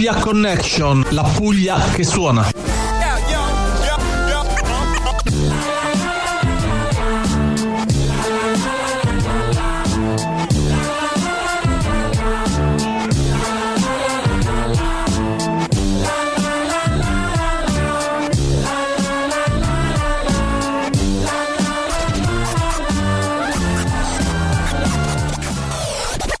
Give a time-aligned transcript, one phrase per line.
[0.00, 2.89] Puglia Connection, la Puglia che suona.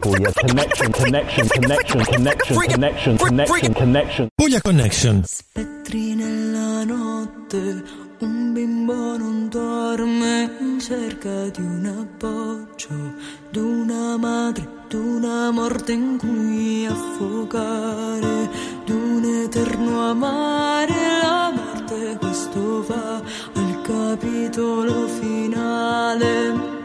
[0.00, 4.28] Puglia connection, connection, connection, connection, connection, connection, connection.
[4.34, 5.22] Puglia Connection.
[5.26, 7.84] Spettri nella notte,
[8.20, 13.14] un bimbo non dorme in cerca di un appoggio,
[13.50, 18.48] d'una madre, d'una morte in cui affogare,
[18.86, 20.94] d'un eterno amare.
[21.20, 23.16] La morte questo va
[23.52, 26.79] al capitolo finale.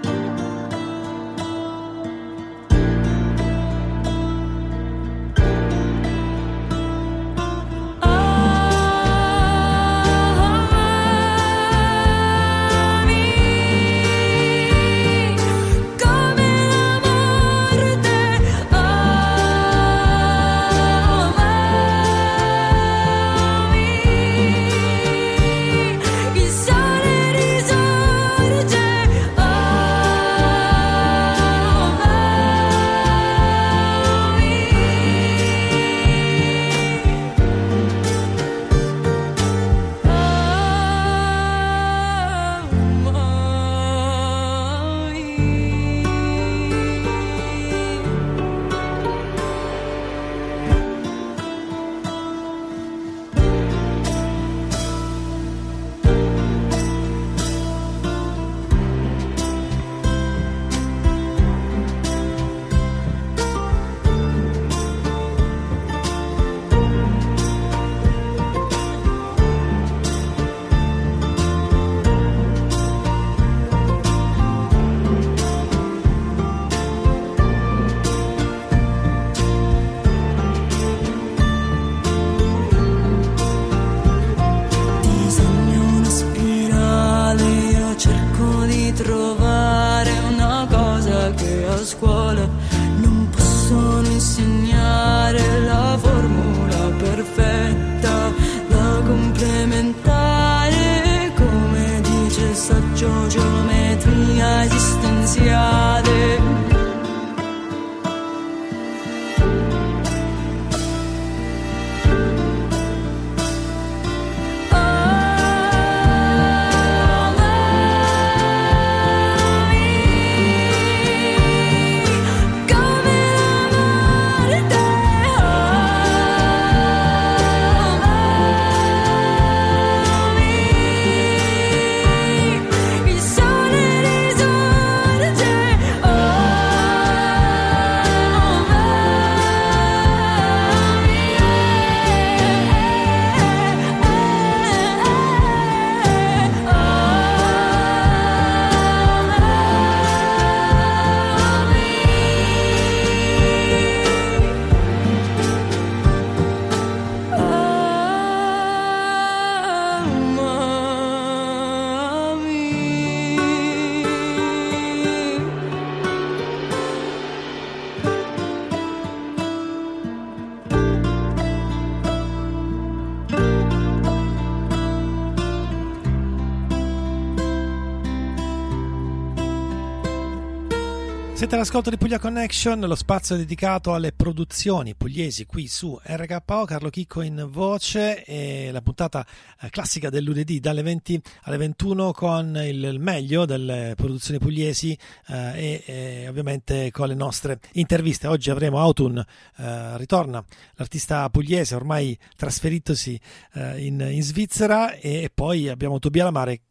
[181.35, 186.89] Siete all'ascolto di Puglia Connection, lo spazio dedicato alle produzioni pugliesi qui su RKO, Carlo
[186.89, 189.27] Chicco in voce e la puntata
[189.59, 194.97] eh, classica del lunedì dalle 20 alle 21 con il, meglio delle produzioni pugliesi
[195.27, 198.27] eh, e, e ovviamente con le nostre interviste.
[198.27, 199.17] Oggi avremo Autun,
[199.57, 200.41] eh, ritorna
[200.75, 203.19] l'artista pugliese ormai trasferitosi
[203.55, 206.61] eh, in, in Svizzera e poi abbiamo Tobia Lamare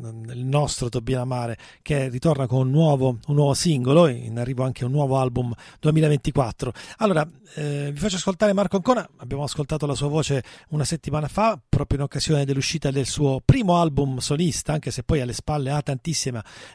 [0.00, 4.84] il nostro Tobia Mare che ritorna con un nuovo, un nuovo singolo in arrivo anche
[4.84, 9.08] un nuovo album 2024 allora eh, vi faccio ascoltare Marco Ancona.
[9.16, 13.80] Abbiamo ascoltato la sua voce una settimana fa proprio in occasione dell'uscita del suo primo
[13.80, 15.82] album solista anche se poi alle spalle ha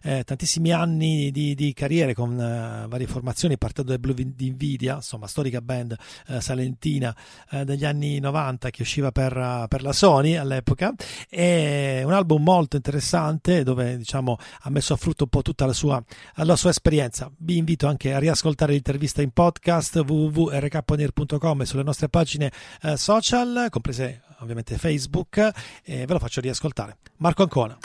[0.01, 4.95] eh, tantissimi anni di, di carriere con eh, varie formazioni partendo dai Blue di Nvidia
[4.95, 5.95] insomma storica band
[6.27, 7.15] eh, salentina
[7.51, 10.93] eh, degli anni 90 che usciva per, per la Sony all'epoca.
[11.29, 15.73] E un album molto interessante dove diciamo ha messo a frutto un po' tutta la
[15.73, 16.01] sua,
[16.35, 17.31] la sua esperienza.
[17.37, 22.51] Vi invito anche a riascoltare l'intervista in podcast www.rkponier.com e sulle nostre pagine
[22.81, 25.37] eh, social, comprese ovviamente Facebook,
[25.83, 26.97] e ve lo faccio riascoltare.
[27.17, 27.77] Marco Ancona.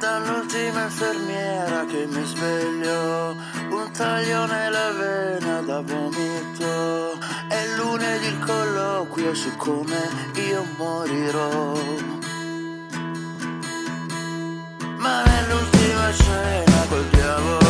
[0.00, 3.36] Dall'ultima infermiera che mi sveglio,
[3.96, 7.18] taglio nella vena da vomito.
[7.48, 10.00] È lunedì il colloquio su come
[10.34, 11.72] io morirò.
[14.98, 17.65] Ma nell'ultima cena col diavolo,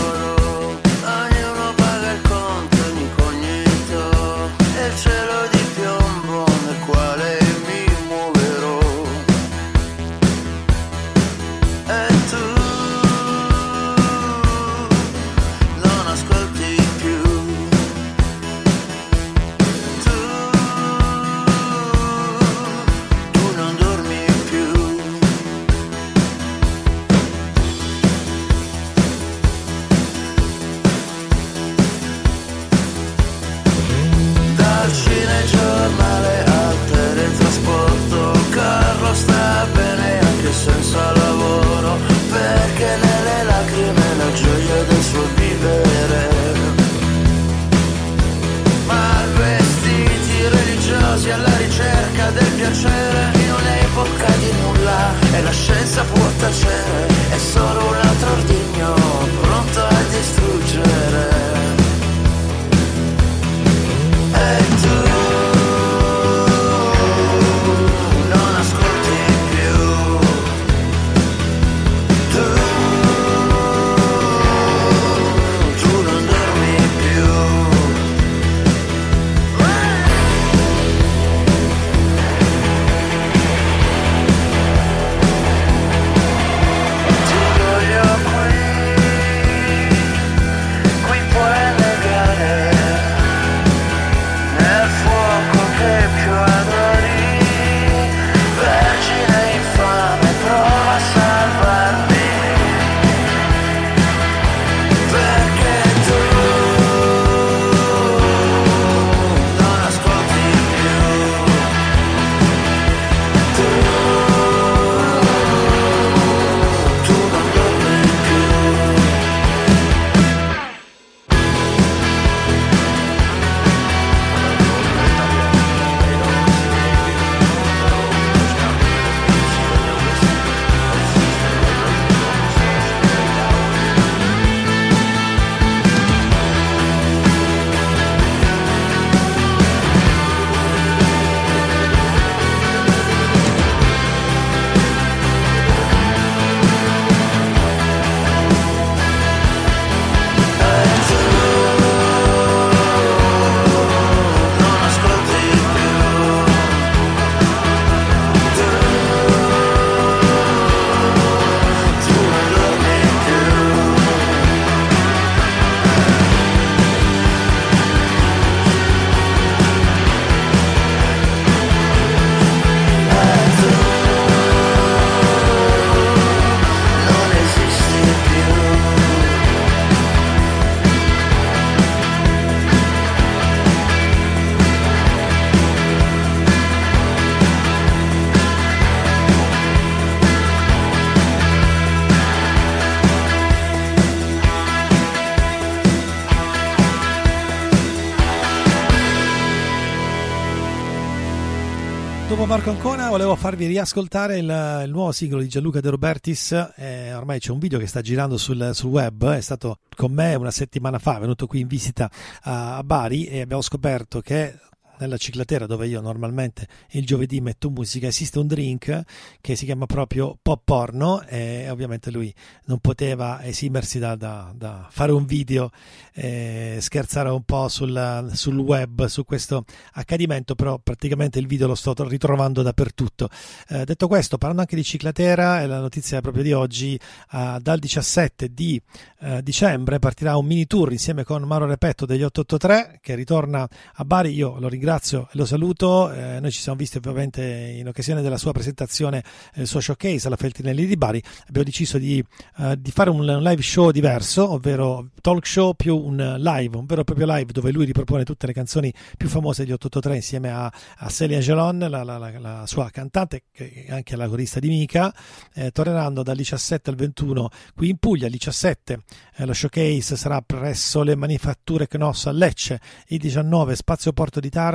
[203.26, 206.52] volevo farvi riascoltare il, il nuovo singolo di Gianluca De Robertis.
[206.76, 209.32] Eh, ormai c'è un video che sta girando sul, sul web.
[209.32, 212.08] È stato con me una settimana fa, è venuto qui in visita
[212.42, 214.56] a, a Bari e abbiamo scoperto che
[214.98, 219.02] nella ciclatera dove io normalmente il giovedì metto musica esiste un drink
[219.40, 222.34] che si chiama proprio pop porno e ovviamente lui
[222.64, 225.70] non poteva esimersi da, da- da fare un video
[226.12, 231.76] e scherzare un po' sul, sul web su questo accadimento però praticamente il video lo
[231.76, 233.28] sto ritrovando dappertutto.
[233.68, 236.98] Eh, detto questo parlando anche di ciclatera è la notizia proprio di oggi
[237.32, 238.82] eh, dal 17 di
[239.20, 244.04] eh, dicembre partirà un mini tour insieme con Mauro Repetto degli 883 che ritorna a
[244.04, 244.32] Bari.
[244.32, 246.12] Io lo ringrazio e lo saluto.
[246.12, 249.24] Eh, noi ci siamo visti ovviamente in occasione della sua presentazione
[249.54, 251.20] eh, suo showcase alla Feltrinelli di Bari.
[251.48, 252.24] Abbiamo deciso di,
[252.58, 257.00] eh, di fare un, live show diverso ovvero talk show più un live un vero
[257.00, 260.72] e proprio live dove lui ripropone tutte le canzoni più famose degli 883 insieme a,
[260.98, 265.12] a Celia Gelon la, la- la- la sua cantante è anche la corista di Mica.
[265.52, 269.00] Eh, torneranno dal 17 al 21 qui in Puglia il 17
[269.34, 274.48] eh, lo showcase sarà presso le manifatture Knoss a Lecce il 19 Spazio Porto di
[274.48, 274.74] Taranto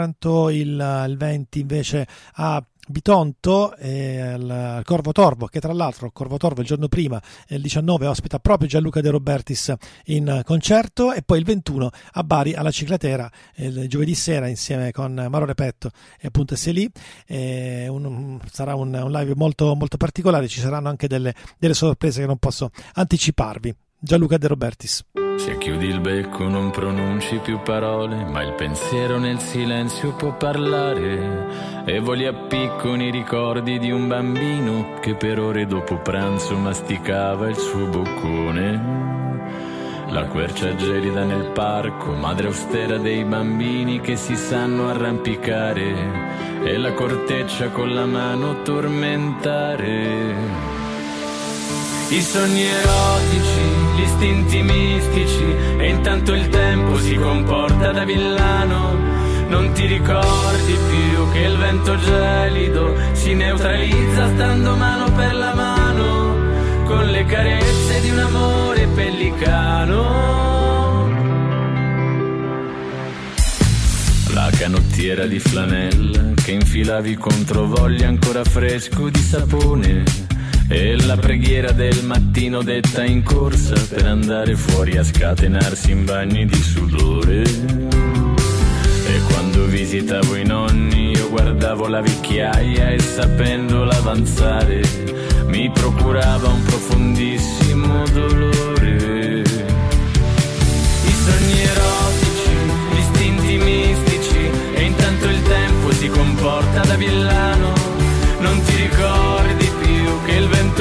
[0.50, 6.62] il, il 20 invece a Bitonto e al Corvo Torvo che tra l'altro Corvo Torvo
[6.62, 9.74] il giorno prima il 19 ospita proprio Gianluca De Robertis
[10.06, 15.14] in concerto e poi il 21 a Bari alla Ciclatera il giovedì sera insieme con
[15.30, 16.56] Maro Repetto e appunto
[17.88, 22.28] un- sarà un, un live molto, molto particolare ci saranno anche delle, delle sorprese che
[22.28, 25.06] non posso anticiparvi Gianluca De Robertis
[25.38, 31.84] Se chiudi il becco non pronunci più parole, ma il pensiero nel silenzio può parlare.
[31.86, 37.58] E voli a piccoli ricordi di un bambino che per ore dopo pranzo masticava il
[37.58, 39.50] suo boccone.
[40.10, 46.64] La quercia gelida nel parco, madre austera dei bambini che si sanno arrampicare.
[46.64, 50.80] E la corteccia con la mano tormentare.
[52.12, 58.98] I sogni erotici, istinti mistici e intanto il tempo si comporta da villano.
[59.48, 66.32] Non ti ricordi più che il vento gelido si neutralizza stando mano per la mano
[66.86, 70.30] con le carezze di un amore pellicano.
[74.34, 80.31] La canottiera di flanella che infilavi contro voglia ancora fresco di sapone.
[80.74, 86.46] E la preghiera del mattino detta in corsa per andare fuori a scatenarsi in bagni
[86.46, 87.42] di sudore.
[87.42, 94.82] E quando visitavo i nonni io guardavo la vecchiaia e sapendola avanzare
[95.48, 99.42] mi procurava un profondissimo dolore.
[101.04, 102.56] I sogni erotici,
[102.94, 107.81] gli istinti mistici e intanto il tempo si comporta da villano.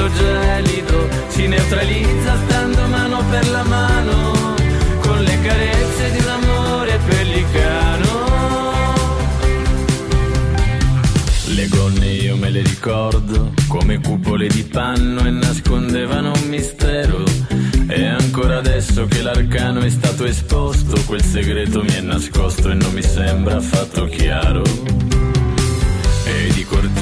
[0.01, 4.55] Vento gelido si neutralizza stando mano per la mano
[5.01, 8.29] con le carezze di un amore pellicano.
[11.53, 17.23] Le gonne io me le ricordo come cupole di panno e nascondevano un mistero.
[17.87, 22.93] E ancora adesso che l'arcano è stato esposto, quel segreto mi è nascosto e non
[22.93, 24.63] mi sembra affatto chiaro.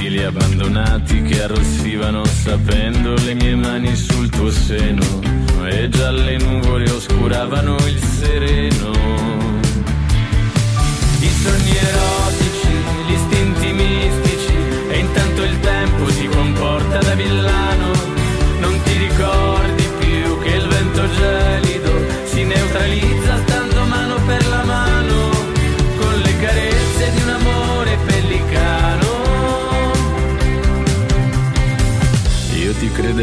[0.09, 5.03] Di cortili abbandonati che arrossivano sapendo le mie mani sul tuo seno.
[5.65, 9.39] E già le nuvole oscuravano il sereno.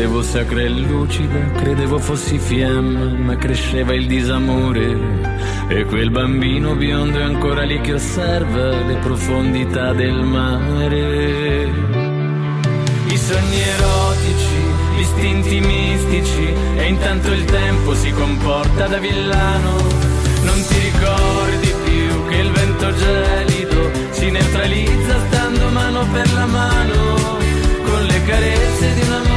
[0.07, 4.97] Ti credevo sacra e lucida, credevo fossi fiamma, ma cresceva il disamore.
[5.67, 11.65] E quel bambino biondo è ancora lì che osserva le profondità del mare.
[13.09, 14.59] I sogni erotici,
[14.95, 19.73] gli istinti mistici, e intanto il tempo si comporta da villano.
[20.45, 27.15] Non ti ricordi più che il vento gelido si neutralizza stando mano per la mano
[27.83, 29.36] con le carezze di un amore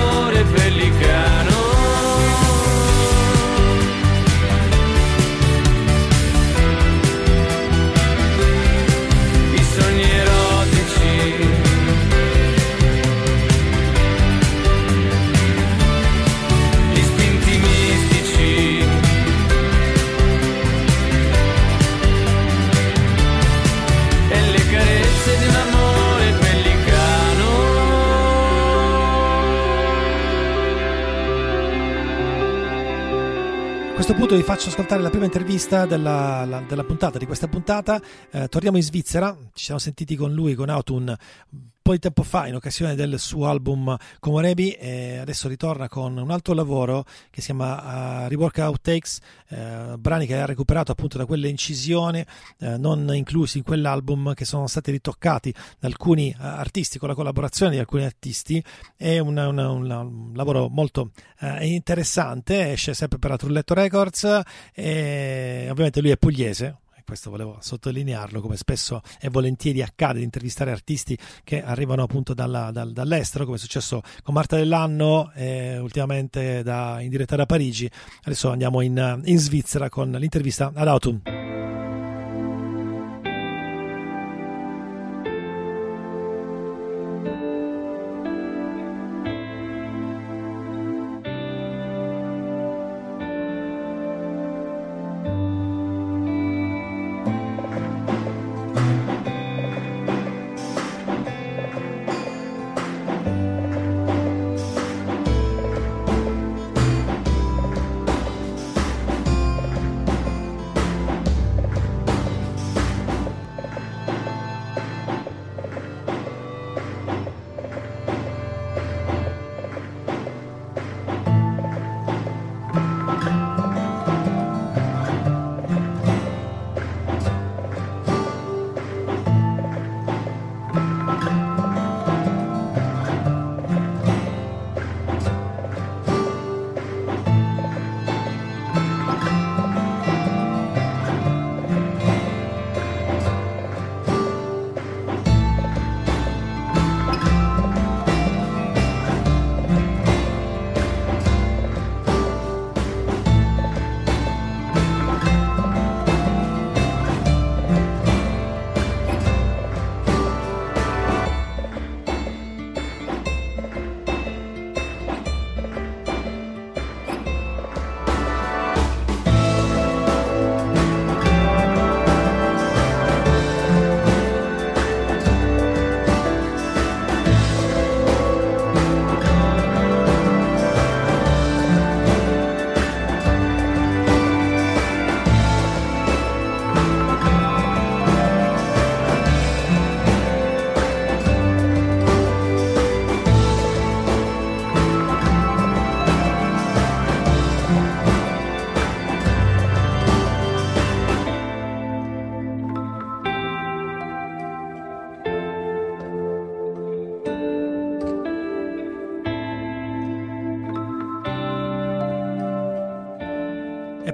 [34.19, 38.01] questo punto vi faccio ascoltare la prima intervista della, la- della puntata, di questa puntata.
[38.31, 42.21] Eh, torniamo in Svizzera, ci siamo sentiti con lui, con Autun, un po' di tempo
[42.21, 47.41] fa in occasione del suo album Komorebi e adesso ritorna con un altro lavoro che
[47.41, 49.17] si chiama uh, Rework Outtakes,
[49.47, 52.23] eh, brani che ha recuperato appunto da quelle incisioni
[52.59, 57.15] eh, non inclusi in quell'album che sono stati ritoccati da alcuni eh, artisti con la
[57.15, 58.63] collaborazione di alcuni artisti.
[58.95, 64.41] È una- una- una- un lavoro molto eh, interessante, esce sempre per la Trulletto Records
[64.75, 66.77] e ovviamente lui è pugliese.
[67.09, 72.69] Questo volevo sottolinearlo, come spesso e volentieri accade di intervistare artisti che arrivano appunto dalla-
[72.69, 77.89] dal- dall'estero, come è successo con Marta Dell'Anno e ultimamente da- in diretta da Parigi.
[78.25, 81.48] Adesso andiamo in, in Svizzera con l'intervista ad Autumn.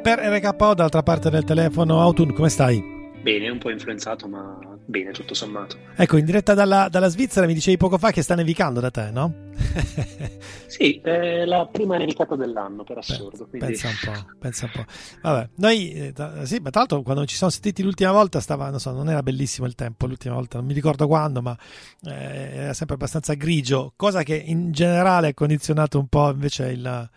[0.05, 2.79] Per RKO dall'altra parte del telefono, Autun, come stai?
[3.23, 5.77] Bene, un po' influenzato, ma bene, tutto sommato.
[5.95, 9.09] Ecco, in diretta dalla, dalla Svizzera mi dicevi poco fa che sta nevicando da te,
[9.09, 9.44] no?
[10.67, 13.47] Sì, è la prima nevicata dell'anno, per assurdo.
[13.47, 13.67] Quindi...
[13.67, 14.85] Pensa un po', pensa un po'.
[15.21, 16.13] Vabbè, noi, eh,
[16.43, 19.23] sì, ma tra l'altro quando ci siamo sentiti l'ultima volta stava, non so, non era
[19.23, 21.57] bellissimo il tempo l'ultima volta, non mi ricordo quando, ma
[22.03, 27.09] eh, era sempre abbastanza grigio, cosa che in generale ha condizionato un po' invece il,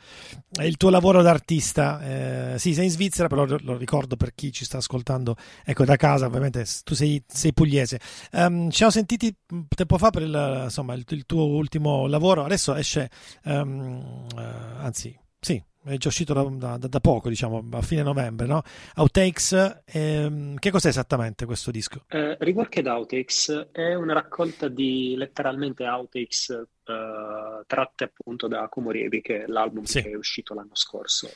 [0.63, 2.01] il tuo lavoro d'artista.
[2.03, 5.85] Eh, sì, sei in Svizzera, però lo, lo ricordo per chi ci sta ascoltando, ecco,
[5.85, 7.99] da casa, ovviamente tu sei, sei pugliese.
[8.33, 9.35] Ehm, ci siamo sentiti
[9.75, 13.11] tempo fa per il, insomma, il, il tuo ultimo lavoro, adesso esce,
[13.45, 14.43] ehm, eh,
[14.79, 18.63] anzi, sì, è già uscito da, da- da poco, diciamo, a fine novembre, no?
[18.97, 22.05] Outtakes, ehm, che cos'è esattamente questo disco?
[22.09, 29.45] Eh, Reworked Outtakes è una raccolta di letteralmente outtakes eh, tratte appunto da Komorebi, che
[29.45, 30.03] è l'album Sì.
[30.03, 31.29] che è uscito l'anno scorso.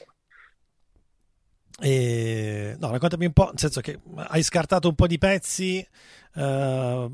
[1.80, 5.86] E, no, raccontami un po', nel senso che hai scartato un po' di pezzi.
[6.34, 7.10] eh,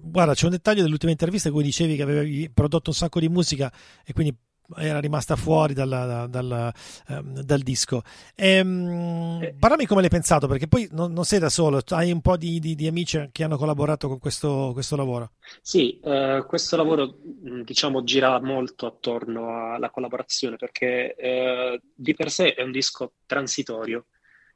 [0.00, 3.28] guarda, c'è un dettaglio dell'ultima intervista in cui dicevi che avevi prodotto un sacco di
[3.28, 3.72] musica
[4.04, 4.36] e quindi
[4.76, 6.72] era rimasta fuori dalla- dal,
[7.08, 8.02] ehm, dal disco.
[8.34, 12.36] Ehm, parlami come l'hai pensato, perché poi non, non sei da solo, hai un po'
[12.36, 15.32] di, di- di amici che hanno collaborato con questo, questo lavoro.
[15.62, 22.54] Sì, eh, questo lavoro diciamo gira molto attorno alla collaborazione perché eh, di per sé
[22.54, 24.06] è un disco transitorio,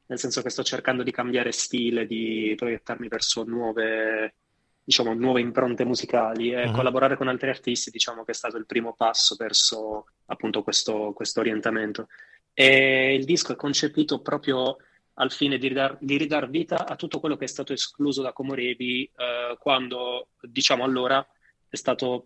[0.07, 4.35] nel senso che sto cercando di cambiare stile, di proiettarmi verso nuove,
[4.83, 6.73] diciamo, nuove impronte musicali e Mhm.
[6.73, 11.39] collaborare con altri artisti, diciamo che è stato il primo passo verso appunto questo, questo
[11.39, 12.07] orientamento.
[12.53, 14.77] E il disco è concepito proprio
[15.15, 18.33] al fine di ridar, di ridar vita a tutto quello che è stato escluso da
[18.33, 21.25] Komorebi eh, quando, diciamo allora,
[21.69, 22.25] è stato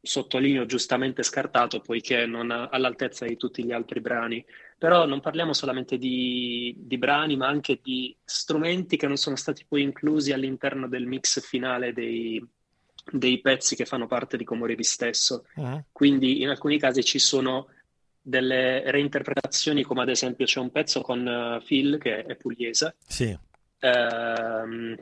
[0.00, 4.44] sottolineo giustamente scartato poiché non all'altezza di tutti gli altri brani.
[4.78, 9.64] Però non parliamo solamente di, di brani, ma anche di strumenti che non sono stati
[9.66, 12.44] poi inclusi all'interno del mix finale dei,
[13.10, 15.46] dei pezzi che fanno parte di Comorevi stesso.
[15.54, 15.84] Mhm.
[15.92, 17.68] Quindi in alcuni casi ci sono
[18.20, 23.36] delle reinterpretazioni, come ad esempio c'è un pezzo con eh, Phil che è pugliese, Sì.
[23.78, 24.96] ehm,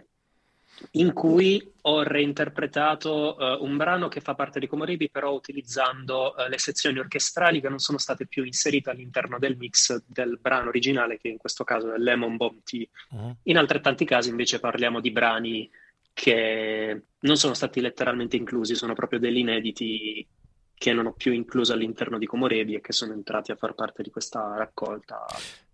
[0.93, 6.49] in cui ho reinterpretato eh, un brano che fa parte di Comoribi, però utilizzando eh,
[6.49, 11.19] le sezioni orchestrali che non sono state più inserite all'interno del mix del brano originale,
[11.19, 12.87] che in questo caso è Lemon Bomb Tea.
[13.11, 13.37] Mhm.
[13.45, 15.71] In altrettanti casi invece parliamo di brani
[16.13, 20.27] che non sono stati letteralmente inclusi, sono proprio degli inediti
[20.75, 24.03] che non ho più incluso all'interno di Comorebi e che sono entrati a far parte
[24.03, 25.25] di questa raccolta,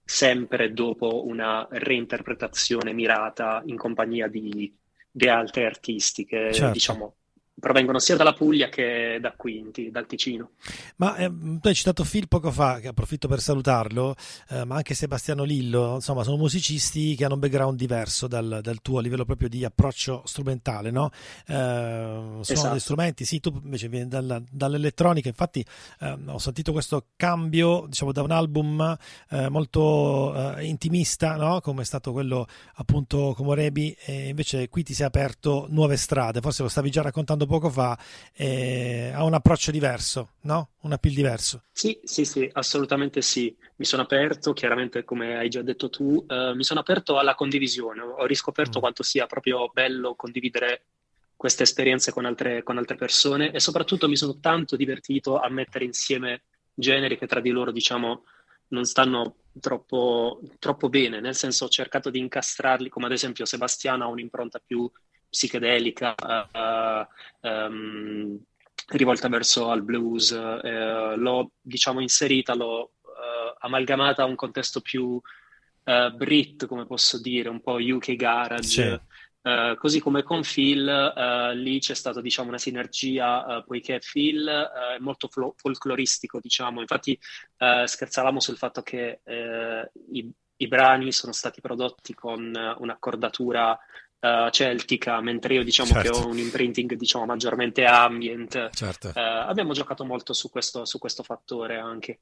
[0.04, 4.74] sempre dopo una reinterpretazione mirata in compagnia di,
[5.11, 6.73] di altri artisti che Certo.
[6.73, 7.16] diciamo
[7.61, 10.51] provengono sia dalla Puglia che da Quinti, dal Ticino.
[10.96, 14.16] Ma eh, tu hai citato Phil poco fa, che approfitto per salutarlo,
[14.49, 18.81] eh, ma anche Sebastiano Lillo, insomma, sono musicisti che hanno un background diverso dal, dal
[18.83, 21.11] tuo a livello proprio di approccio strumentale, no?
[21.46, 22.68] Eh, sono Esatto.
[22.68, 25.64] degli strumenti, sì, tu invece vieni dalla- dall'elettronica, infatti
[26.01, 28.96] eh, ho sentito questo cambio, diciamo, da un album
[29.31, 31.61] eh, molto eh, intimista, no?
[31.61, 36.62] Come è stato quello appunto Comorebi, e invece qui ti sei aperto nuove strade, forse
[36.62, 37.98] lo stavi già raccontando poco fa,
[38.32, 40.70] e ha un approccio diverso, no?
[40.82, 41.64] Un appeal diverso.
[41.72, 43.54] Sì, sì, sì, assolutamente sì.
[43.76, 48.00] Mi sono aperto, chiaramente come hai già detto tu, eh, mi sono aperto alla condivisione.
[48.02, 48.80] Ho riscoperto Mm.
[48.80, 50.84] quanto sia proprio bello condividere
[51.36, 55.84] queste esperienze con altre, con altre persone e soprattutto mi sono tanto divertito a mettere
[55.86, 56.42] insieme
[56.74, 58.24] generi che tra di loro, diciamo,
[58.68, 64.04] non stanno troppo, troppo bene, nel senso ho cercato di incastrarli, come ad esempio Sebastiano
[64.04, 64.88] ha un'impronta più
[65.31, 67.07] psichedelica, eh,
[67.49, 68.38] ehm,
[68.88, 72.93] rivolta verso al blues, eh, l'ho diciamo inserita, l'ho
[73.62, 75.21] amalgamata a un contesto più
[75.83, 78.62] Brit, come posso dire, un po' UK garage.
[78.62, 79.01] Sì.
[79.43, 84.47] Eh, così come con Phil, eh, lì c'è stata diciamo una sinergia, eh, poiché Phil
[84.47, 86.81] è molto flo- folcloristico, diciamo.
[86.81, 87.19] Infatti
[87.57, 89.21] scherzavamo sul fatto che
[90.12, 93.79] i, i brani sono stati prodotti con un'accordatura
[94.20, 96.11] eh, celtica, mentre io diciamo Certo.
[96.12, 98.70] che ho un imprinting diciamo maggiormente ambient.
[98.70, 99.09] Certo.
[99.14, 102.20] Eh, abbiamo giocato molto su questo, su questo fattore anche.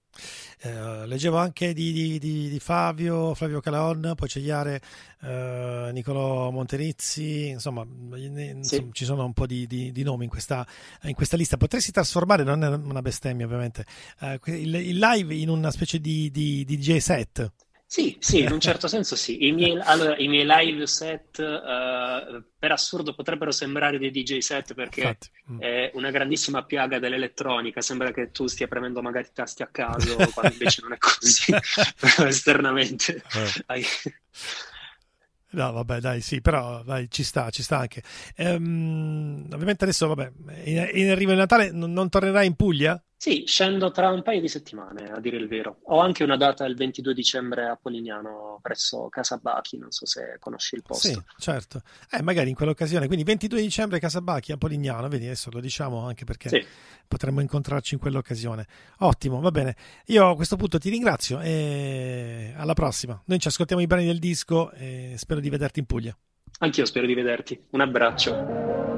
[0.60, 4.80] Eh, leggevo anche di, di- di- di Fabio, Flavio Calaon, poi c'è Iare,
[5.92, 10.66] Nicolò Monterizzi, insomma, insomma, ci sono un po' di, di- di nomi in questa,
[11.02, 11.56] in questa lista.
[11.56, 13.84] Potresti trasformare, non è una bestemmia ovviamente,
[14.46, 17.52] il, il live in una specie di DJ set.
[17.90, 19.46] Sì, sì, in un certo senso sì.
[19.46, 24.74] I miei, allora, i miei live set, eh, per assurdo, potrebbero sembrare dei DJ set
[24.74, 25.60] perché Infatti, mm.
[25.60, 27.80] è una grandissima piaga dell'elettronica.
[27.80, 31.54] Sembra che tu stia premendo magari tasti a caso, quando invece non è così,
[32.26, 33.22] esternamente.
[33.68, 33.84] Eh.
[35.52, 38.02] No, vabbè, dai, sì, però dai, ci sta, ci sta anche.
[38.36, 40.30] Ehm, ovviamente adesso, vabbè,
[40.64, 43.02] in, in arrivo il Natale non, non tornerai in Puglia?
[43.20, 45.80] Sì, scendo tra un paio di settimane, a dire il vero.
[45.86, 50.36] Ho anche una data il 22 dicembre a Polignano, presso Casa Bachi, non so se
[50.38, 51.08] conosci il posto.
[51.08, 51.82] Sì, certo.
[52.12, 53.08] Eh, magari in quell'occasione.
[53.08, 56.64] Quindi 22 dicembre Casabacchi a Polignano, vedi, adesso lo diciamo anche perché Sì.
[57.08, 58.64] potremmo incontrarci in quell'occasione.
[58.98, 59.74] Ottimo, va bene.
[60.06, 63.20] Io a questo punto ti ringrazio e alla prossima.
[63.24, 66.16] Noi ci ascoltiamo i brani del disco e spero di vederti in Puglia.
[66.60, 67.60] Anch'io spero di vederti.
[67.70, 68.97] Un abbraccio.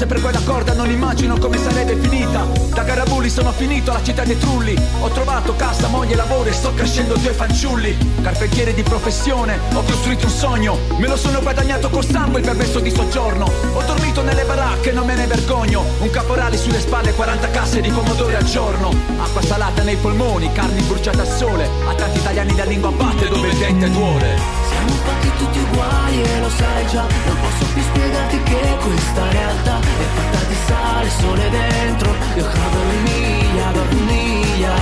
[0.00, 2.46] Se per quella corda non immagino come sarebbe finita.
[2.72, 4.74] Da Garabulli sono finito alla città dei trulli.
[5.02, 7.94] Ho trovato casa, moglie, lavoro e sto crescendo due fanciulli.
[8.22, 10.78] Carpentiere di professione, ho costruito un sogno.
[10.96, 13.44] Me lo sono guadagnato col sangue il permesso di soggiorno.
[13.44, 15.84] Ho dormito nelle baracche, non me ne vergogno.
[15.98, 18.94] Un caporale sulle spalle, 40 casse di pomodori al giorno.
[19.22, 21.68] Acqua salata nei polmoni, carni bruciate al sole.
[21.86, 24.38] A tanti italiani da lingua batte dove il dente duole.
[24.66, 27.69] Siamo fatti tutti uguali e lo sai già Non posso
[28.00, 32.14] spiegarti che questa realtà È fatta di sale, sole dentro.
[32.36, 33.72] Io cado miglia,
[34.06, 34.74] miglia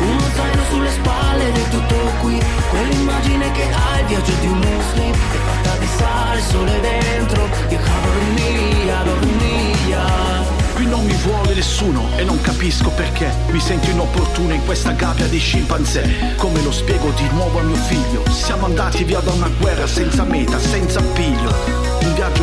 [0.00, 2.40] Uno zaino sulle spalle è tutto qui.
[2.70, 7.48] Quell'immagine che hai, il viaggio di un muslim È fatta di sale, sole dentro.
[7.68, 9.02] Io cado miglia,
[9.36, 14.92] miglia Qui non mi vuole nessuno e non capisco perché Mi sento inopportuno in questa
[14.92, 16.34] gabbia di scimpanzé.
[16.36, 20.24] Come lo spiego di nuovo a mio figlio Siamo andati via da una guerra senza
[20.24, 21.80] meta, senza viaggio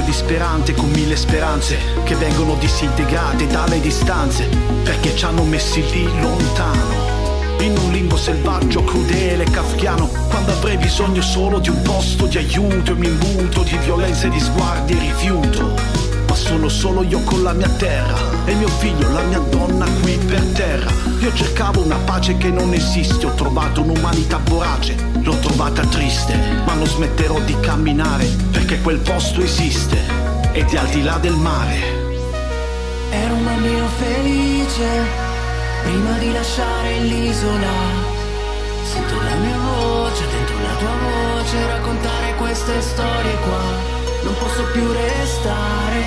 [0.08, 4.48] disperante con mille speranze Che vengono disintegrate dalle distanze
[4.84, 7.16] Perché ci hanno messi lì lontano
[7.60, 12.92] in un limbo selvaggio, crudele, kafkiano Quando avrei bisogno solo di un posto di aiuto
[12.92, 16.07] E mi imbuto di violenze, di sguardi e rifiuto
[16.38, 20.42] sono solo io con la mia terra e mio figlio, la mia donna qui per
[20.54, 20.92] terra.
[21.20, 26.76] Io cercavo una pace che non esiste, ho trovato un'umanità vorace, l'ho trovata triste, ma
[26.76, 29.98] non smetterò di camminare perché quel posto esiste
[30.52, 31.80] ed è al di là del mare.
[33.10, 34.86] Ero un bambino felice
[35.84, 38.16] prima di lasciare l'isola.
[38.84, 43.87] Sento la mia voce dentro la tua voce raccontare queste storie qua.
[44.24, 46.04] Non posso più restare,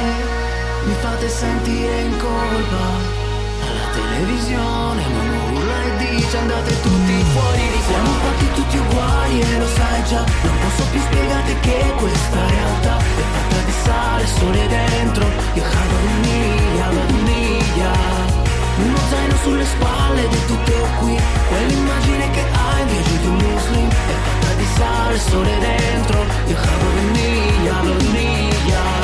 [0.84, 2.84] mi fate sentire in colpa.
[3.60, 7.94] Alla televisione uno urla e dice andate tutti fuori di qua.
[7.94, 12.98] Siamo fatti tutti uguali e lo sai già, non posso più spiegarti che questa realtà
[12.98, 15.24] è fatta di sale, sole dentro.
[15.54, 16.88] Io cado miglia,
[17.24, 18.39] miglia.
[18.78, 21.18] Uno zaino sulle spalle ed è tutto qui.
[21.48, 23.88] Quell'immagine che hai, viaggio di un muslim.
[23.88, 26.18] È fatta di sale, sole dentro.
[26.46, 28.99] Io cado in miglia,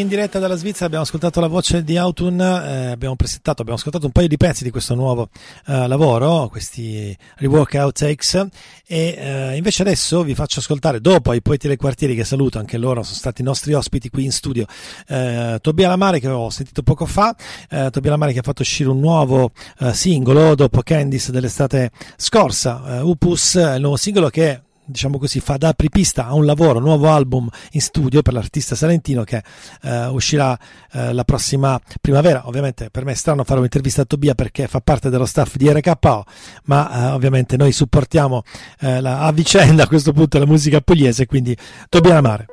[0.00, 4.06] In diretta dalla Svizzera abbiamo ascoltato la voce di Autun, eh, abbiamo presentato, abbiamo ascoltato
[4.06, 5.28] un paio di pezzi di questo nuovo
[5.66, 8.46] eh, lavoro, questi rework outtakes
[8.86, 12.78] e eh, invece adesso vi faccio ascoltare, dopo i Poeti del Quartieri che saluto, anche
[12.78, 14.64] loro sono stati i nostri ospiti qui in studio,
[15.06, 17.36] eh, Tobia Lamare che ho sentito poco fa,
[17.68, 23.02] eh, Tobia Lamare che ha fatto uscire un nuovo eh, singolo dopo Candice dell'estate scorsa,
[23.02, 27.10] Upus, il nuovo singolo che diciamo così, fa da apripista a un lavoro, un nuovo
[27.10, 29.42] album in studio per l'artista salentino che
[29.82, 30.58] eh, uscirà
[30.92, 32.46] eh, la prossima primavera.
[32.46, 35.70] Ovviamente per me è strano fare un'intervista a Tobia perché fa parte dello staff di
[35.70, 36.24] RKO,
[36.64, 38.42] ma eh, ovviamente noi supportiamo
[38.80, 41.56] eh, la, a vicenda a questo punto la musica pugliese, quindi
[41.88, 42.46] Tobia Lamare.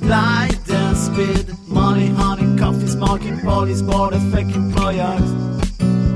[0.00, 1.46] Glide, dance, speed.
[1.68, 5.30] Money, honey, coffee's smoking Police, border, fake employers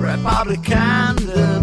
[0.00, 1.60] Republican the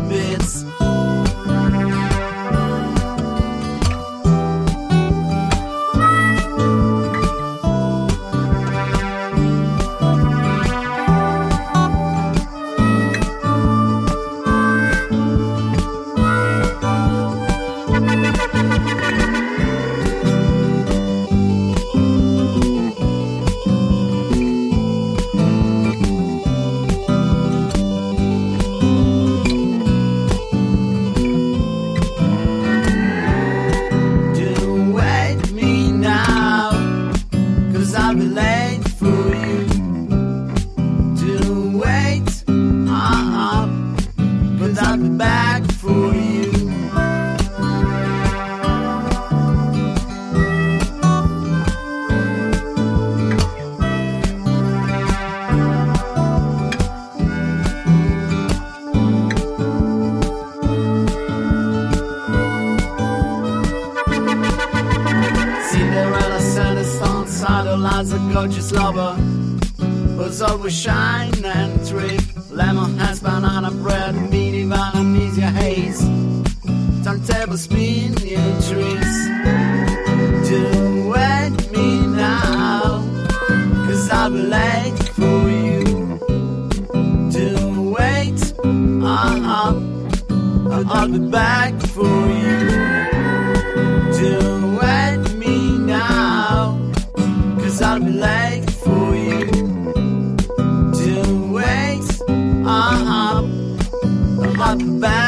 [104.68, 105.27] my back.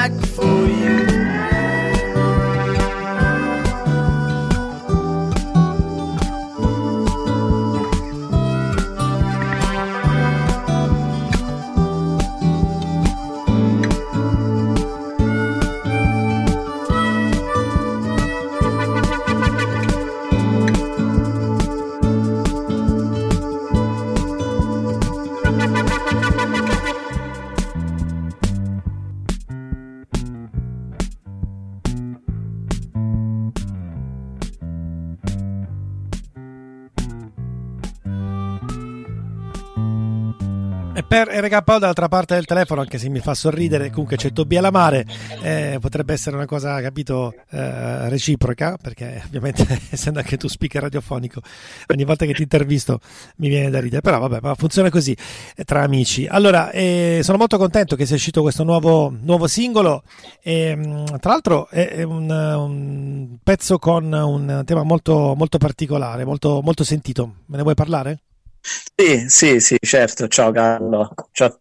[41.10, 45.08] Per RKO dall'altra parte del telefono, anche se mi fa sorridere, comunque c'è Tobia Lamare,
[45.42, 51.42] eh, potrebbe essere una cosa, capito, eh, reciproca, perché ovviamente essendo anche tu speaker radiofonico,
[51.88, 53.00] ogni volta che ti intervisto
[53.38, 55.18] mi viene da ridere, però vabbè, ma funziona così
[55.56, 56.28] eh, tra amici.
[56.28, 60.04] Allora, eh, sono molto contento che sia uscito questo nuovo, nuovo singolo,
[60.44, 66.24] e, mh, tra l'altro è, è un, un pezzo con un tema molto, molto particolare,
[66.24, 67.34] molto, molto sentito.
[67.48, 68.20] Me ne vuoi parlare?
[68.62, 70.28] Sì, sì, sì, certo.
[70.28, 71.60] Ciao Carlo, ciao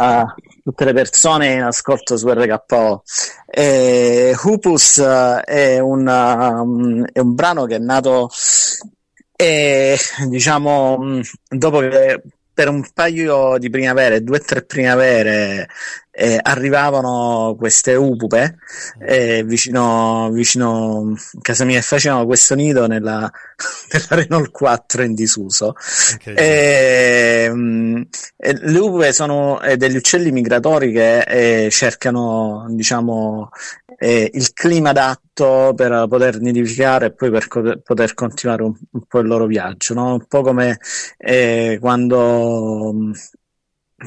[0.00, 3.02] a tutte le persone in ascolto su RKO.
[3.46, 8.30] Eh, Hupus eh, è un, um, è un brano che è nato,
[9.36, 9.96] eh,
[10.28, 12.22] diciamo, mh, dopo che
[12.58, 15.68] per un paio di primavere, due o tre primavere,
[16.10, 18.56] eh, arrivavano queste upupe
[18.98, 23.30] eh, vicino, vicino a casa mia e facevano questo nido nella,
[23.92, 25.76] nella Renault 4 in disuso.
[26.24, 27.48] E,
[28.38, 31.20] mh, e le upupe sono eh, degli uccelli migratori che
[31.66, 33.50] eh, cercano, diciamo,
[33.98, 39.02] eh, il clima adatto per poter nidificare e poi per co- poter continuare un, un
[39.06, 40.12] po' il loro viaggio, no?
[40.14, 40.78] Un po' come
[41.18, 42.92] eh, quando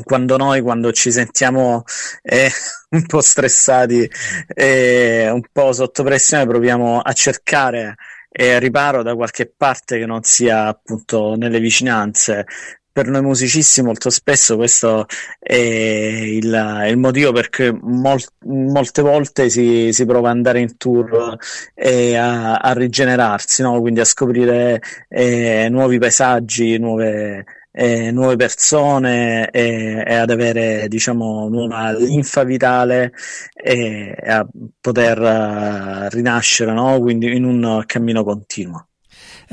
[0.03, 1.84] quando noi, quando ci sentiamo
[2.21, 2.49] eh,
[2.91, 4.09] un po' stressati
[4.47, 7.95] e un po' sotto pressione, proviamo a cercare
[8.29, 12.45] eh, riparo da qualche parte che non sia appunto nelle vicinanze.
[12.93, 15.05] Per noi musicisti molto spesso questo
[15.39, 20.75] è il, il motivo per cui mol- molte volte si, si prova ad andare in
[20.75, 21.37] tour
[21.73, 23.79] e a, a rigenerarsi, no?
[23.79, 31.47] quindi a scoprire eh, nuovi paesaggi, nuove, eh, nuove persone e, e ad avere diciamo
[31.47, 33.13] nuova linfa vitale
[33.53, 34.45] e, e a
[34.81, 36.99] poter uh, rinascere no?
[36.99, 38.90] quindi in un cammino continuo.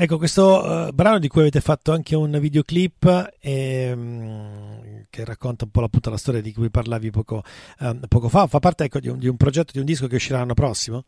[0.01, 5.71] Ecco, questo uh, brano di cui avete fatto anche un videoclip ehm, che racconta un
[5.71, 7.43] po' appunto la storia di cui parlavi poco,
[7.79, 10.15] um, poco fa, fa parte ecco, di, un, di un progetto, di un disco che
[10.15, 11.03] uscirà l'anno prossimo?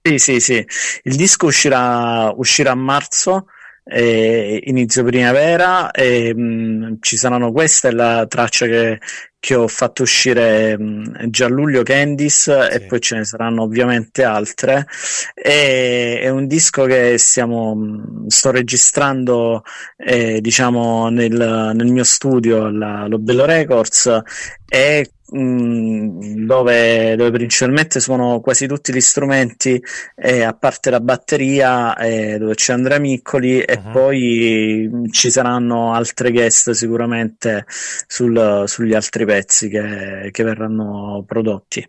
[0.00, 0.66] Sì, sì, sì.
[1.02, 3.48] Il disco uscirà, uscirà a marzo
[3.84, 8.98] eh, inizio primavera e mh, ci saranno questa è la traccia che,
[9.42, 14.22] che ho fatto uscire mh, già a luglio Candice e poi ce ne saranno ovviamente
[14.22, 14.86] altre.
[15.34, 19.64] E, è un disco che stiamo mh, sto registrando
[19.96, 24.22] eh, diciamo nel, nel mio studio alla Lobello Records
[24.68, 29.82] e mh, dove, dove principalmente suono quasi tutti gli strumenti
[30.14, 36.30] eh, a parte la batteria eh, dove c'è Andrea Miccoli e poi ci saranno altre
[36.30, 37.64] guest sicuramente
[38.06, 39.31] sul- sugli altri pezzi
[39.68, 41.88] che, che verranno prodotti.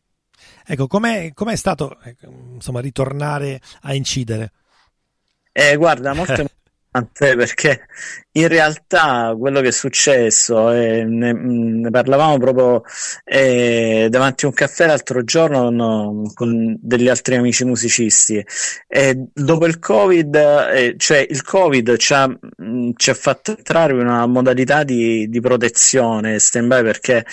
[0.66, 4.52] Ecco, com'è, com'è stato ecco, insomma, ritornare a incidere?
[5.52, 6.46] Eh, guarda, molto
[7.36, 7.86] perché
[8.34, 12.84] in realtà quello che è successo, eh, ne, ne parlavamo proprio
[13.24, 18.44] eh, davanti a un caffè l'altro giorno no, con degli altri amici musicisti.
[18.88, 23.94] E dopo il Covid, eh, cioè il Covid ci ha, mh, ci ha fatto entrare
[23.94, 27.26] in una modalità di, di protezione stand-by perché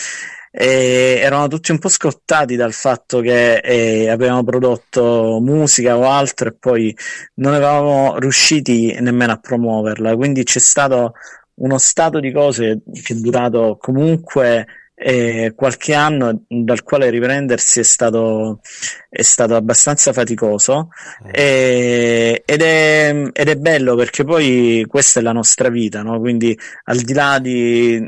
[0.50, 6.48] e erano tutti un po' scottati dal fatto che eh, avevamo prodotto musica o altro
[6.48, 6.96] e poi
[7.34, 11.12] non avevamo riusciti nemmeno a promuoverla, quindi c'è stato
[11.60, 14.66] uno stato di cose che è durato comunque
[15.02, 18.60] eh, qualche anno dal quale riprendersi è stato,
[19.08, 20.90] è stato abbastanza faticoso.
[21.32, 26.20] E- ed, è, ed è bello perché poi questa è la nostra vita, no?
[26.20, 27.98] quindi al di là di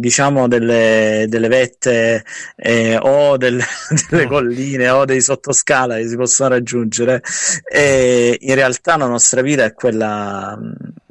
[0.00, 2.24] diciamo delle, delle vette
[2.56, 3.62] eh, o del-
[4.10, 7.22] delle colline o dei sottoscala che si possono raggiungere,
[7.70, 10.58] eh, in realtà la nostra vita è quella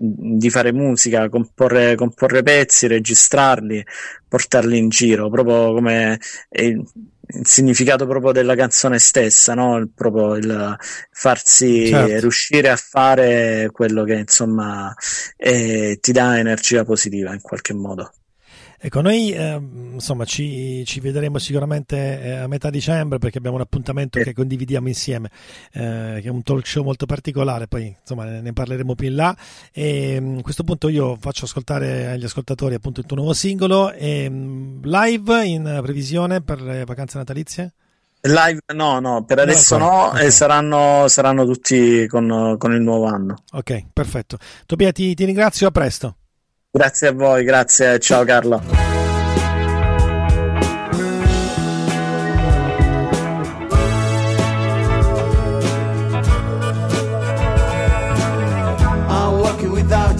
[0.04, 3.86] di fare musica, comporre, comporre pezzi, registrarli,
[4.28, 6.84] portarli in giro, proprio come è il,
[7.34, 9.78] il significato proprio della canzone stessa, no?
[9.78, 10.76] Il- proprio il
[11.12, 12.20] farsi Certo.
[12.20, 14.93] riuscire a fare quello che insomma
[15.38, 18.12] eh, ti dà energia positiva in qualche modo.
[18.84, 19.61] Ecco, noi eh,
[19.93, 24.88] insomma ci, ci vedremo sicuramente eh, a metà dicembre perché abbiamo un appuntamento che condividiamo
[24.88, 25.29] insieme,
[25.73, 29.38] eh, che è un talk show molto particolare, poi insomma ne parleremo più in là.
[29.71, 33.91] E mm, a questo punto io faccio ascoltare agli ascoltatori appunto il tuo nuovo singolo
[33.91, 37.73] e mm, live in previsione per le vacanze natalizie?
[38.21, 39.91] Live no, no, per No, adesso ancora.
[39.93, 40.21] no, Ok.
[40.23, 43.43] e saranno, saranno tutti con, con il nuovo anno.
[43.51, 44.39] Ok, perfetto.
[44.65, 46.15] Tobia ti, ti ringrazio, a presto.
[46.74, 48.61] Grazie a voi, grazie, ciao Carlo.
[59.09, 60.17] I'm walking without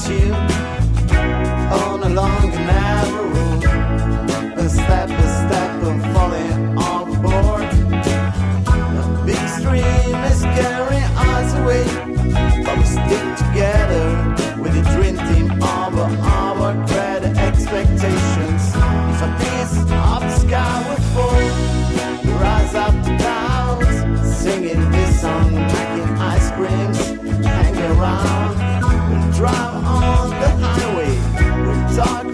[29.42, 31.10] drive on the highway.
[31.66, 32.31] We talk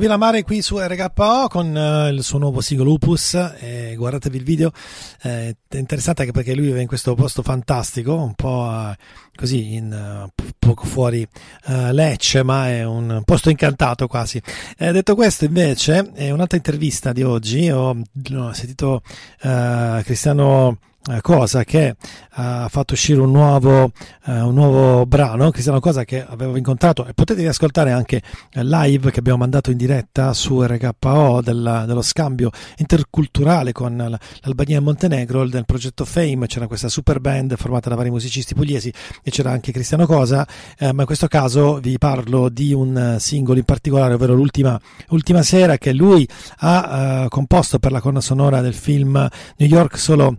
[0.00, 3.34] Dobbiamo amare qui su RKO con eh, il suo nuovo singolo Opus.
[3.34, 4.72] eh, guardatevi il video,
[5.20, 8.96] eh, è interessante anche perché lui vive in questo posto fantastico, un po' eh,
[9.34, 11.20] così, in, eh, poco fuori
[11.66, 14.40] eh, Lecce, ma è un posto incantato quasi.
[14.78, 17.68] Detto questo, invece, è un'altra intervista di oggi.
[17.70, 19.02] Ho, ho sentito
[19.38, 20.78] Cristiano
[21.22, 21.96] Cosa che
[22.32, 23.90] ha fatto uscire un nuovo,
[24.26, 28.20] eh, un nuovo brano, Cristiano Cosa che avevo incontrato e potete riascoltare anche
[28.52, 33.96] eh, live che abbiamo mandato in diretta su RKO del- dello scambio interculturale con
[34.40, 38.92] l'Albania e Montenegro del progetto Fame, c'era questa super band formata da vari musicisti pugliesi
[39.22, 40.46] e c'era anche Cristiano Cosa,
[40.78, 44.78] eh, ma in questo caso vi parlo di un eh, singolo in particolare, ovvero l'ultima,
[45.08, 46.28] ultima sera che lui
[46.58, 49.12] ha eh, composto per la colonna sonora del film
[49.56, 50.36] New York solo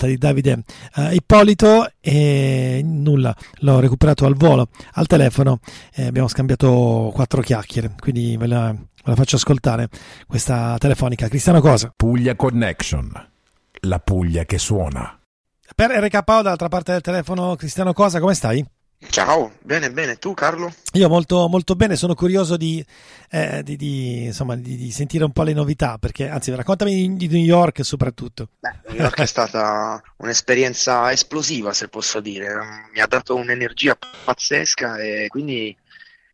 [0.00, 0.62] andata di Davide
[0.96, 5.58] eh, Ippolito e nulla, l'ho recuperato al volo al telefono
[5.92, 9.88] e abbiamo scambiato quattro chiacchiere, quindi ve la, ve la faccio ascoltare
[10.26, 11.28] questa telefonica.
[11.28, 11.92] Cristiano Cosa.
[11.94, 13.12] Puglia Connection,
[13.80, 15.18] la Puglia che suona.
[15.74, 18.64] Per RKO dall'altra parte del telefono Cristiano Cosa, come stai?
[19.08, 20.16] Ciao, bene, bene.
[20.16, 20.72] Tu, Carlo?
[20.92, 22.84] Io molto, molto bene, sono curioso di,
[23.30, 27.42] eh, di, di, insomma, di, sentire un po' le novità, perché anzi raccontami di New
[27.42, 28.50] York soprattutto.
[28.88, 32.54] New York è stata un'esperienza esplosiva, se posso dire.
[32.92, 35.74] Mi ha dato un'energia pazzesca e quindi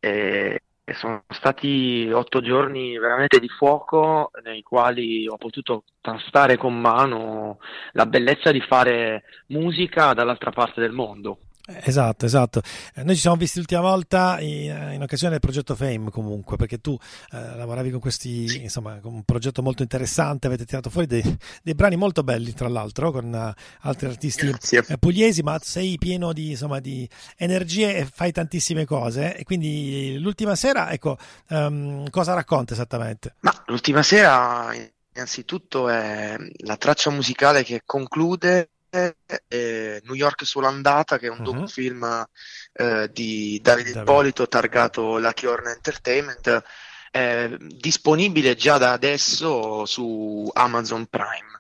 [0.01, 0.61] eh,
[0.93, 7.59] sono stati otto giorni veramente di fuoco nei quali ho potuto tastare con mano
[7.93, 11.39] la bellezza di fare musica dall'altra parte del mondo.
[11.67, 12.63] Esatto, esatto.
[12.95, 16.79] Eh, noi ci siamo visti l'ultima volta in, in occasione del progetto Fame comunque, perché
[16.79, 16.97] tu
[17.33, 21.75] eh, lavoravi con questi, insomma, con un progetto molto interessante, avete tirato fuori dei, dei
[21.75, 26.51] brani molto belli, tra l'altro, con eh, altri artisti eh, pugliesi, ma sei pieno di,
[26.51, 29.37] insomma, di energie e fai tantissime cose.
[29.37, 33.35] E quindi l'ultima sera, ecco, ehm, cosa racconta esattamente?
[33.41, 34.73] Ma l'ultima sera,
[35.13, 38.71] innanzitutto, è la traccia musicale che conclude
[39.49, 41.45] eh, New York sull'andata, che è un Mhm.
[41.45, 42.27] docufilm
[42.73, 43.91] eh, di Davide.
[44.01, 46.63] Ippolito targato Lucky Horn Entertainment,
[47.11, 51.59] è disponibile già da adesso su Amazon Prime.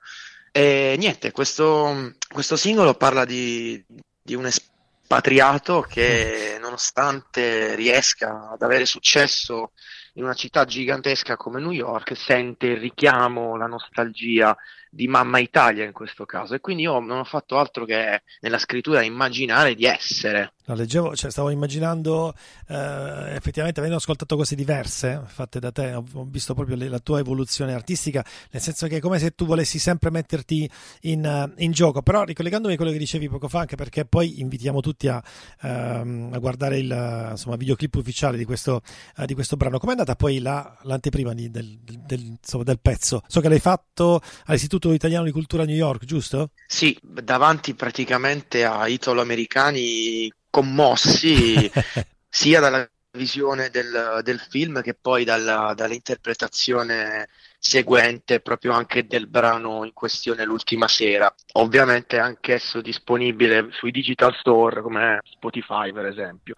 [0.52, 3.82] E niente, questo, questo singolo parla di,
[4.22, 9.72] di un espatriato che nonostante riesca ad avere successo
[10.14, 14.56] in una città gigantesca come New York, sente il richiamo, la nostalgia
[14.96, 16.54] di mamma Italia in questo caso.
[16.54, 20.54] E quindi io non ho fatto altro che nella scrittura immaginare di essere.
[20.68, 22.34] No, leggevo, cioè, stavo immaginando,
[22.66, 27.20] eh, effettivamente avendo ascoltato cose diverse fatte da te, ho, visto proprio le- la tua
[27.20, 30.68] evoluzione artistica, nel senso che è come se tu volessi sempre metterti
[31.02, 34.40] in, eh, in gioco, però ricollegandomi a quello che dicevi poco fa, anche perché poi
[34.40, 35.22] invitiamo tutti a,
[35.62, 38.80] ehm, a guardare il insomma, videoclip ufficiale di questo,
[39.18, 43.22] eh, di questo brano, com'è andata poi la- l'anteprima di- del- del- insomma, del pezzo?
[43.28, 46.50] So che l'hai fatto all'Istituto Italiano di Cultura New York, giusto?
[46.68, 51.70] Sì, davanti praticamente a italo-americani commossi
[52.28, 57.28] sia dalla visione del, del film che poi dalla, dall'interpretazione
[57.58, 61.32] seguente proprio anche del brano in questione l'ultima sera.
[61.54, 66.54] Ovviamente anch'esso disponibile sui digital store come Spotify per esempio.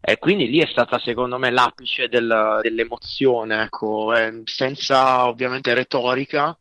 [0.00, 6.56] E quindi lì è stata secondo me l'apice del- dell'emozione, ecco, eh, senza ovviamente retorica,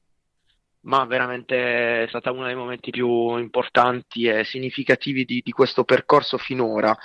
[0.86, 6.38] ma veramente è stata uno dei momenti più importanti e significativi di, di questo percorso
[6.38, 6.96] finora.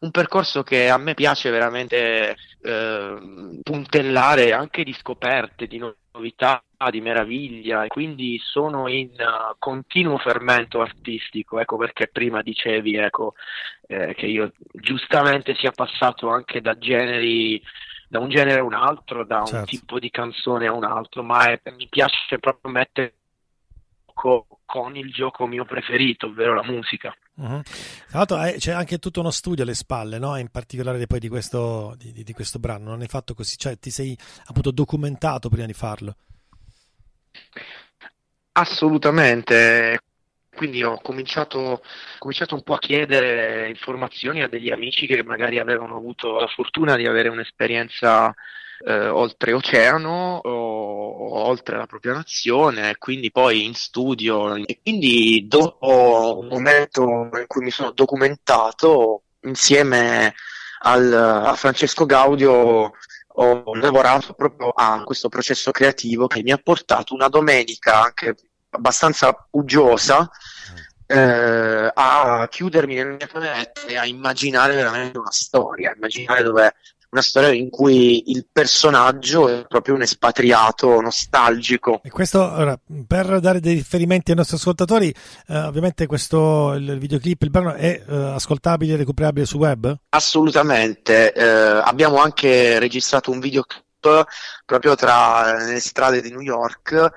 [0.00, 5.78] Un percorso che a me piace veramente eh, puntellare anche di scoperte, di
[6.12, 11.60] novità, di meraviglia, e quindi sono in eh, continuo fermento artistico.
[11.60, 13.34] Ecco perché prima dicevi ecco,
[13.86, 17.62] eh, che io giustamente sia passato anche da generi
[18.12, 19.64] da un genere a un altro, da un Certo.
[19.64, 23.14] tipo di canzone a un altro, ma è- mi piace proprio mettere
[24.04, 27.16] co- con il gioco mio preferito, ovvero la musica.
[27.36, 27.62] Mhm.
[27.62, 30.36] Tra l'altro eh, c'è anche tutto uno studio alle spalle, no?
[30.36, 32.90] in particolare poi di questo, di, di- di questo brano.
[32.90, 36.14] Non hai fatto così, cioè ti sei appunto documentato prima di farlo.
[38.52, 39.98] Assolutamente.
[40.54, 41.82] Quindi ho cominciato,
[42.18, 46.94] cominciato un po' a chiedere informazioni a degli amici che magari avevano avuto la fortuna
[46.96, 48.32] di avere un'esperienza
[48.84, 54.54] eh, oltreoceano o, o oltre la propria nazione, quindi poi in studio.
[54.56, 60.34] E quindi dopo un momento in cui mi sono documentato insieme
[60.82, 62.92] al- a Francesco Gaudio
[63.34, 68.34] ho lavorato proprio a questo processo creativo che mi ha portato una domenica anche
[68.72, 70.30] abbastanza uggiosa
[71.06, 76.74] eh, a chiudermi nella mia cameretta e a immaginare veramente una storia, immaginare dove
[77.10, 82.00] una storia in cui il personaggio è proprio un espatriato nostalgico.
[82.02, 85.14] E questo, ora, per dare dei riferimenti ai nostri ascoltatori,
[85.48, 89.94] eh, ovviamente questo, il videoclip, il brano è eh, ascoltabile e recuperabile su web?
[90.08, 94.24] Assolutamente, eh, abbiamo anche registrato un videoclip
[94.64, 97.10] proprio tra le strade di New York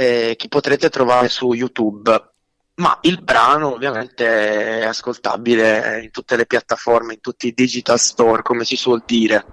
[0.00, 2.32] eh, che potrete trovare su YouTube.
[2.76, 8.40] Ma il brano ovviamente è ascoltabile in tutte le piattaforme, in tutti i digital store,
[8.40, 9.44] come si suol dire.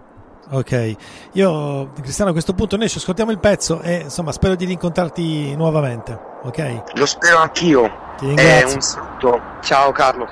[0.49, 0.95] Ok,
[1.33, 5.53] io Cristiano a questo punto noi ci ascoltiamo il pezzo e insomma spero di rincontrarti
[5.57, 6.83] nuovamente, ok?
[6.93, 7.91] Lo spero anch'io.
[8.17, 8.75] Ti È ringrazio.
[8.75, 9.41] un saluto.
[9.61, 10.25] Ciao Carlo.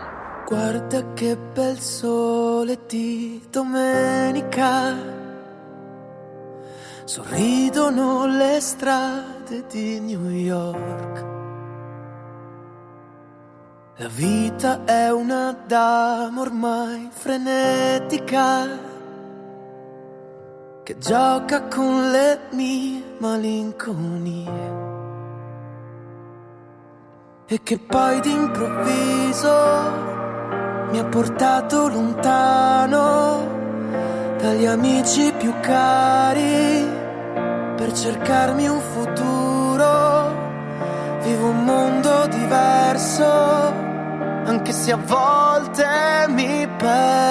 [0.48, 5.25] Guarda che bel sole di domenica.
[7.08, 11.26] Sorridono le strade di New York.
[13.98, 18.80] La vita è una dama ormai frenetica
[20.82, 24.74] che gioca con le mie malinconie
[27.46, 29.54] e che poi d'improvviso
[30.90, 33.65] mi ha portato lontano
[34.38, 36.88] dagli amici più cari
[37.76, 40.44] per cercarmi un futuro.
[41.22, 43.26] Vivo un mondo diverso,
[44.46, 45.86] anche se a volte
[46.30, 47.24] mi perdo.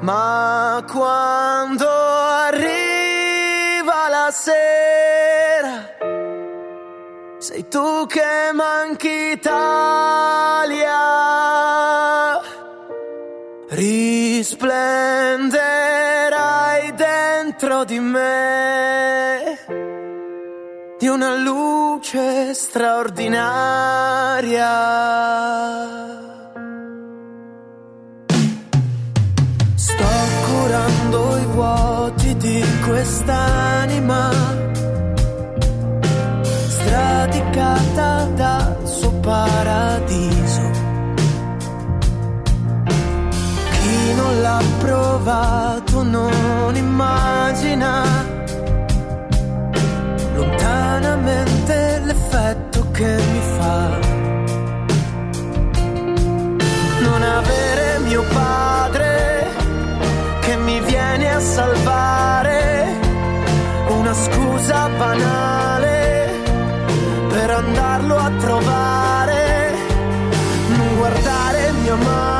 [0.00, 1.86] Ma quando
[2.46, 5.84] arriva la sera,
[7.38, 10.69] sei tu che manchi Italia.
[14.40, 19.58] Risplenderai dentro di me
[20.98, 24.70] di una luce straordinaria.
[29.74, 30.08] Sto
[30.46, 34.30] curando i vuoti di quest'anima
[36.66, 40.39] sradicata dal suo paradiso.
[44.30, 48.04] Non l'ha provato non immagina.
[50.34, 53.98] Lontanamente l'effetto che mi fa.
[57.00, 59.48] Non avere mio padre
[60.40, 62.98] che mi viene a salvare,
[63.88, 66.30] una scusa banale
[67.28, 69.72] per andarlo a trovare,
[70.76, 72.39] non guardare mia madre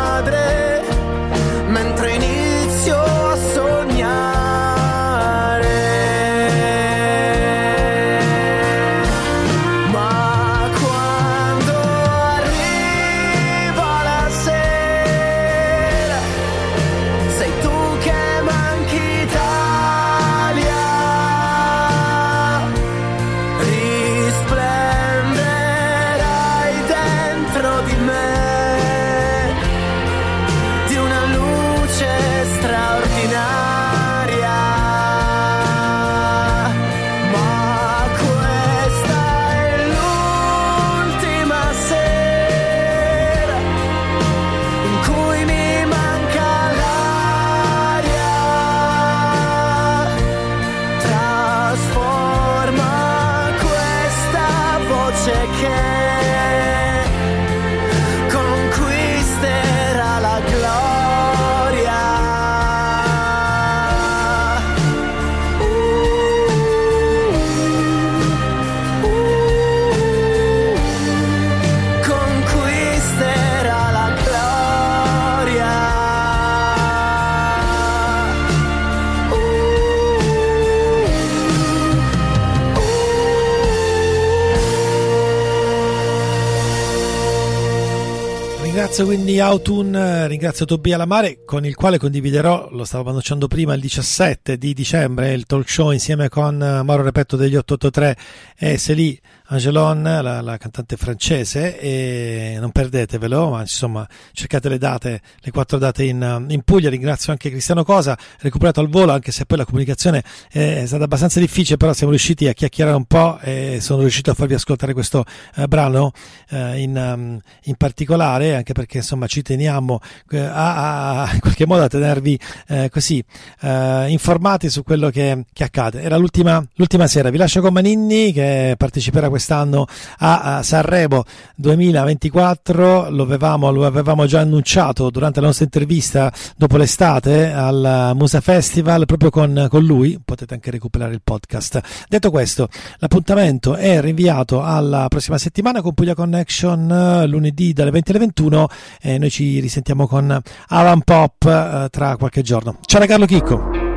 [88.90, 93.80] Ringrazio quindi Autun, ringrazio Tobia Lamare con il quale condividerò, lo stavo annunciando prima, il
[93.80, 98.16] 17 di dicembre il talk show insieme con eh, Mauro Repetto degli 883
[98.58, 99.20] e Célie
[99.52, 105.76] Angelon, la, la cantante francese e non perdetevelo, ma insomma cercate le date, le quattro
[105.76, 109.64] date in, in Puglia, ringrazio anche Cristiano Cosa, recuperato al volo anche se poi la
[109.64, 114.30] comunicazione è stata abbastanza difficile, però siamo riusciti a chiacchierare un po' e sono riuscito
[114.30, 115.24] a farvi ascoltare questo
[115.56, 116.12] eh, brano
[116.50, 119.98] eh, in, um, in particolare, anche perché insomma ci teniamo
[120.30, 122.38] eh, a, a- in qualche modo a tenervi
[122.68, 123.22] eh, così
[123.62, 126.02] eh, informati su quello che, che accade.
[126.02, 127.30] Era l'ultima, l'ultima sera.
[127.30, 129.86] Vi lascio con Maninni che parteciperà quest'anno
[130.18, 131.24] a, Sanremo
[131.56, 133.08] 2024.
[133.08, 139.06] Lo avevamo, lo avevamo già annunciato durante la nostra intervista dopo l'estate al Musa Festival
[139.06, 140.20] proprio con, con lui.
[140.22, 141.80] Potete anche recuperare il podcast.
[142.08, 142.68] Detto questo,
[142.98, 148.68] l'appuntamento è rinviato alla prossima settimana con Puglia Connection lunedì dalle 20 alle 21
[149.00, 150.38] e noi ci risentiamo con
[150.68, 152.76] Alan Pop eh, tra qualche giorno.
[152.84, 153.89] Ciao da Carlo Chicco.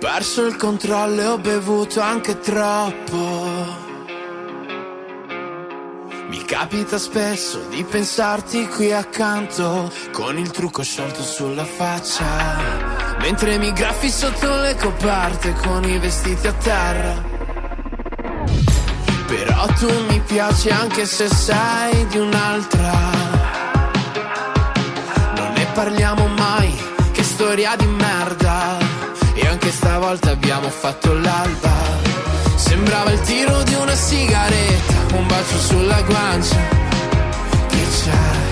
[0.00, 3.88] Perso il controllo e ho bevuto anche troppo.
[6.28, 12.24] Mi capita spesso di pensarti qui accanto, con il trucco sciolto sulla faccia.
[13.18, 17.22] Mentre mi graffi sotto le coperte con i vestiti a terra.
[19.26, 22.92] Però tu mi piaci anche se sei di un'altra.
[25.36, 26.74] Non ne parliamo mai,
[27.12, 28.79] che storia di merda.
[29.42, 31.72] E anche stavolta abbiamo fatto l'alba.
[32.56, 36.56] Sembrava il tiro di una sigaretta, un bacio sulla guancia.
[37.68, 38.49] Che c'è?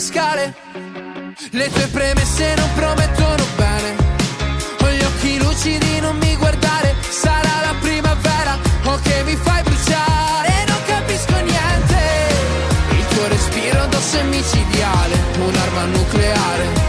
[0.00, 0.54] Sulle scale.
[1.50, 3.96] Le tue premesse non promettono bene.
[4.80, 6.96] Ho gli occhi lucidi, non mi guardare.
[7.08, 10.64] Sarà la primavera o che mi fai bruciare.
[10.66, 11.98] Non capisco niente.
[12.90, 15.14] Il tuo respiro addosso è micidiale.
[15.38, 16.79] Un'arma nucleare.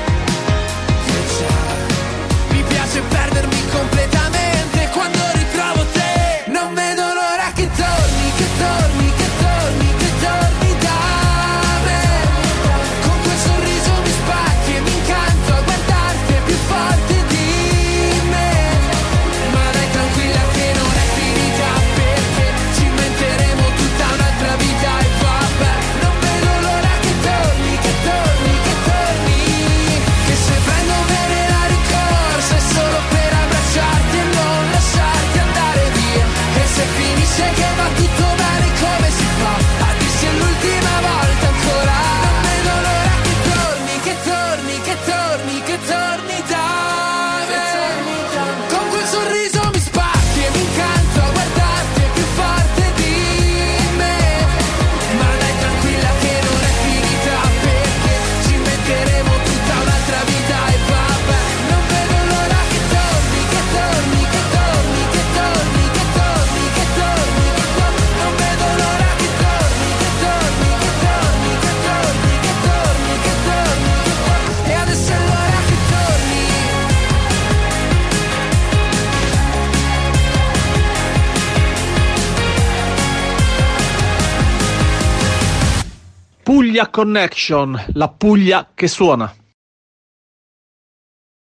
[86.81, 89.31] Puglia Connection, la Puglia che suona.